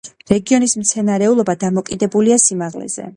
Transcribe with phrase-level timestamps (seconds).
[0.29, 3.07] რეგიონის მცენარეულობა დამოკიდებულია სიმაღლეზე.